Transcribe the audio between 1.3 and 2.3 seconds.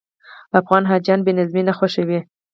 نظمي نه خوښوي.